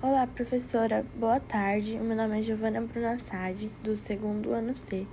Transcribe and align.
Olá, 0.00 0.28
professora. 0.28 1.04
Boa 1.16 1.40
tarde. 1.40 1.96
O 1.96 2.04
meu 2.04 2.16
nome 2.16 2.38
é 2.38 2.42
Giovana 2.42 2.80
Bruna 2.80 3.18
Sade, 3.18 3.68
do 3.82 3.96
segundo 3.96 4.52
ano 4.52 4.76
C. 4.76 5.04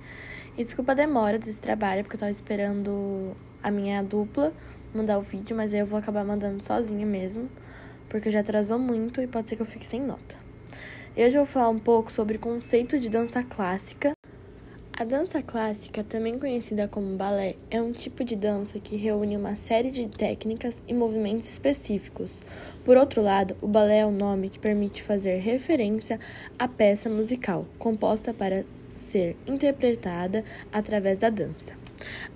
E 0.56 0.62
desculpa 0.62 0.92
a 0.92 0.94
demora 0.94 1.40
desse 1.40 1.60
trabalho, 1.60 2.04
porque 2.04 2.14
eu 2.14 2.20
tava 2.20 2.30
esperando 2.30 3.34
a 3.60 3.68
minha 3.68 4.00
dupla 4.00 4.52
mandar 4.94 5.18
o 5.18 5.22
vídeo, 5.22 5.56
mas 5.56 5.74
aí 5.74 5.80
eu 5.80 5.86
vou 5.86 5.98
acabar 5.98 6.24
mandando 6.24 6.62
sozinha 6.62 7.04
mesmo, 7.04 7.50
porque 8.08 8.30
já 8.30 8.38
atrasou 8.38 8.78
muito 8.78 9.20
e 9.20 9.26
pode 9.26 9.48
ser 9.48 9.56
que 9.56 9.62
eu 9.62 9.66
fique 9.66 9.84
sem 9.84 10.00
nota. 10.00 10.36
E 11.16 11.26
hoje 11.26 11.36
eu 11.36 11.44
vou 11.44 11.52
falar 11.52 11.68
um 11.68 11.80
pouco 11.80 12.12
sobre 12.12 12.36
o 12.36 12.40
conceito 12.40 12.96
de 13.00 13.10
dança 13.10 13.42
clássica 13.42 14.12
a 14.98 15.04
dança 15.04 15.42
clássica, 15.42 16.02
também 16.02 16.38
conhecida 16.38 16.88
como 16.88 17.16
balé, 17.16 17.56
é 17.70 17.82
um 17.82 17.92
tipo 17.92 18.24
de 18.24 18.34
dança 18.34 18.80
que 18.80 18.96
reúne 18.96 19.36
uma 19.36 19.54
série 19.54 19.90
de 19.90 20.08
técnicas 20.08 20.82
e 20.88 20.94
movimentos 20.94 21.50
específicos. 21.50 22.40
Por 22.82 22.96
outro 22.96 23.20
lado, 23.20 23.54
o 23.60 23.68
balé 23.68 23.98
é 23.98 24.06
um 24.06 24.10
nome 24.10 24.48
que 24.48 24.58
permite 24.58 25.02
fazer 25.02 25.36
referência 25.36 26.18
à 26.58 26.66
peça 26.66 27.10
musical, 27.10 27.66
composta 27.78 28.32
para 28.32 28.64
ser 28.96 29.36
interpretada 29.46 30.42
através 30.72 31.18
da 31.18 31.28
dança. 31.28 31.74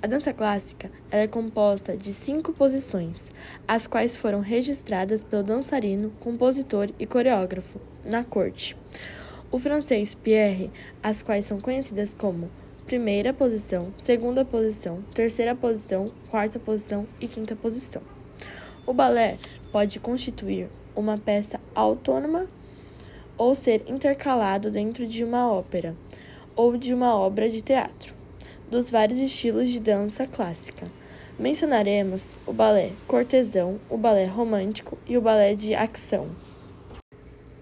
A 0.03 0.07
dança 0.07 0.35
clássica 0.35 0.91
é 1.11 1.27
composta 1.27 1.97
de 1.97 2.13
cinco 2.13 2.53
posições, 2.53 3.31
as 3.67 3.87
quais 3.87 4.19
foram 4.19 4.41
registradas 4.41 5.25
pelo 5.25 5.43
dançarino, 5.43 6.13
compositor 6.21 6.91
e 6.99 7.07
coreógrafo 7.07 7.81
na 8.05 8.23
corte 8.23 8.77
o 9.51 9.59
francês 9.59 10.15
Pierre, 10.15 10.71
as 11.03 11.23
quais 11.23 11.45
são 11.45 11.61
conhecidas 11.61 12.15
como 12.15 12.49
primeira 12.87 13.33
posição, 13.33 13.93
segunda 13.97 14.45
posição, 14.45 15.03
terceira 15.15 15.55
posição, 15.55 16.11
quarta 16.31 16.59
posição 16.59 17.07
e 17.21 17.29
quinta 17.29 17.55
posição. 17.55 18.03
O 18.87 18.93
balé 18.93 19.39
pode 19.71 20.01
constituir 20.01 20.69
uma 20.97 21.17
peça 21.17 21.61
autônoma 21.75 22.47
ou 23.39 23.55
ser 23.55 23.85
intercalado 23.87 24.71
dentro 24.71 25.07
de 25.07 25.25
uma 25.25 25.51
ópera 25.51 25.95
ou 26.57 26.77
de 26.77 26.93
uma 26.93 27.15
obra 27.17 27.49
de 27.49 27.63
teatro, 27.63 28.13
dos 28.71 28.91
vários 28.91 29.19
estilos 29.21 29.71
de 29.71 29.81
dança 29.81 30.27
clássica. 30.27 30.87
Mencionaremos 31.39 32.37
o 32.47 32.53
balé 32.53 32.91
cortesão, 33.07 33.81
o 33.89 33.97
balé 33.97 34.27
romântico 34.27 34.99
e 35.07 35.17
o 35.17 35.23
balé 35.23 35.55
de 35.55 35.75
ação. 35.75 36.29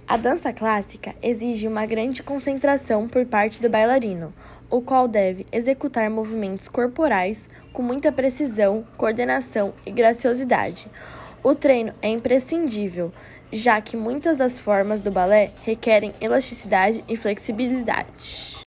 A 0.06 0.16
dança 0.16 0.52
clássica 0.54 1.14
exige 1.22 1.68
uma 1.68 1.84
grande 1.84 2.22
concentração 2.22 3.06
por 3.06 3.26
parte 3.26 3.60
do 3.60 3.68
bailarino, 3.68 4.32
o 4.70 4.80
qual 4.80 5.08
deve 5.08 5.46
executar 5.50 6.10
movimentos 6.10 6.68
corporais 6.68 7.48
com 7.72 7.82
muita 7.82 8.12
precisão, 8.12 8.84
coordenação 8.96 9.72
e 9.86 9.90
graciosidade. 9.90 10.86
O 11.42 11.54
treino 11.54 11.94
é 12.02 12.08
imprescindível, 12.08 13.12
já 13.52 13.80
que 13.80 13.96
muitas 13.96 14.36
das 14.36 14.58
formas 14.58 15.00
do 15.00 15.10
balé 15.10 15.52
requerem 15.62 16.12
elasticidade 16.20 17.04
e 17.08 17.16
flexibilidade. 17.16 18.58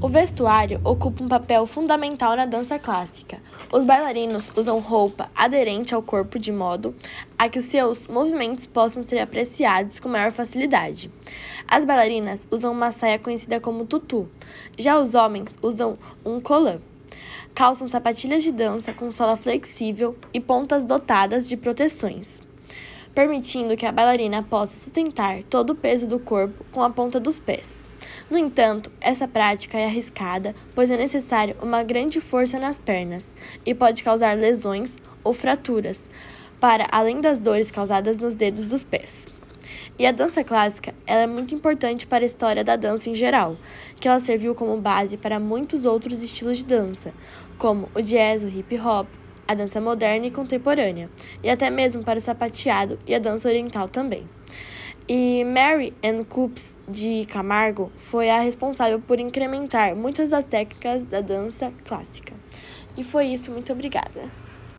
O 0.00 0.08
vestuário 0.08 0.80
ocupa 0.84 1.24
um 1.24 1.28
papel 1.28 1.66
fundamental 1.66 2.36
na 2.36 2.44
dança 2.44 2.78
clássica. 2.78 3.38
Os 3.72 3.82
bailarinos 3.82 4.52
usam 4.54 4.78
roupa 4.78 5.30
aderente 5.34 5.94
ao 5.94 6.02
corpo 6.02 6.38
de 6.38 6.52
modo 6.52 6.94
a 7.38 7.48
que 7.48 7.58
os 7.58 7.64
seus 7.64 8.06
movimentos 8.06 8.66
possam 8.66 9.02
ser 9.02 9.18
apreciados 9.18 9.98
com 9.98 10.08
maior 10.08 10.30
facilidade. 10.30 11.10
As 11.66 11.84
bailarinas 11.84 12.46
usam 12.50 12.72
uma 12.72 12.90
saia 12.90 13.18
conhecida 13.18 13.60
como 13.60 13.86
tutu. 13.86 14.28
Já 14.78 14.98
os 14.98 15.14
homens 15.14 15.58
usam 15.62 15.98
um 16.24 16.40
colã. 16.40 16.78
Calçam 17.54 17.86
sapatilhas 17.86 18.42
de 18.42 18.52
dança 18.52 18.92
com 18.92 19.10
sola 19.10 19.36
flexível 19.36 20.16
e 20.32 20.40
pontas 20.40 20.84
dotadas 20.84 21.48
de 21.48 21.56
proteções, 21.56 22.42
permitindo 23.14 23.76
que 23.76 23.86
a 23.86 23.92
bailarina 23.92 24.42
possa 24.42 24.76
sustentar 24.76 25.42
todo 25.44 25.70
o 25.70 25.74
peso 25.74 26.06
do 26.06 26.18
corpo 26.18 26.64
com 26.72 26.82
a 26.82 26.90
ponta 26.90 27.20
dos 27.20 27.38
pés. 27.38 27.82
No 28.30 28.38
entanto, 28.38 28.90
essa 29.00 29.28
prática 29.28 29.78
é 29.78 29.86
arriscada, 29.86 30.54
pois 30.74 30.90
é 30.90 30.96
necessário 30.96 31.56
uma 31.62 31.82
grande 31.82 32.20
força 32.20 32.58
nas 32.58 32.78
pernas 32.78 33.34
e 33.64 33.74
pode 33.74 34.02
causar 34.02 34.36
lesões 34.36 34.96
ou 35.22 35.32
fraturas, 35.32 36.08
para 36.60 36.86
além 36.90 37.20
das 37.20 37.40
dores 37.40 37.70
causadas 37.70 38.18
nos 38.18 38.34
dedos 38.34 38.66
dos 38.66 38.82
pés. 38.82 39.26
E 39.98 40.06
a 40.06 40.12
dança 40.12 40.42
clássica 40.42 40.94
ela 41.06 41.22
é 41.22 41.26
muito 41.26 41.54
importante 41.54 42.06
para 42.06 42.24
a 42.24 42.26
história 42.26 42.64
da 42.64 42.74
dança 42.74 43.08
em 43.08 43.14
geral, 43.14 43.56
que 44.00 44.08
ela 44.08 44.18
serviu 44.18 44.54
como 44.54 44.76
base 44.80 45.16
para 45.16 45.38
muitos 45.38 45.84
outros 45.84 46.22
estilos 46.22 46.58
de 46.58 46.64
dança, 46.64 47.14
como 47.58 47.88
o 47.94 48.00
jazz, 48.00 48.42
o 48.42 48.48
hip 48.48 48.78
hop, 48.78 49.06
a 49.46 49.54
dança 49.54 49.80
moderna 49.80 50.26
e 50.26 50.30
contemporânea, 50.30 51.08
e 51.42 51.50
até 51.50 51.70
mesmo 51.70 52.02
para 52.02 52.18
o 52.18 52.22
sapateado 52.22 52.98
e 53.06 53.14
a 53.14 53.18
dança 53.18 53.48
oriental 53.48 53.88
também. 53.88 54.26
E 55.06 55.44
Mary 55.44 55.92
Ann 56.02 56.24
Coops 56.24 56.74
de 56.88 57.26
Camargo 57.26 57.92
foi 57.98 58.30
a 58.30 58.40
responsável 58.40 58.98
por 58.98 59.20
incrementar 59.20 59.94
muitas 59.94 60.30
das 60.30 60.46
técnicas 60.46 61.04
da 61.04 61.20
dança 61.20 61.70
clássica. 61.84 62.32
E 62.96 63.04
foi 63.04 63.26
isso, 63.26 63.50
muito 63.50 63.70
obrigada. 63.70 64.43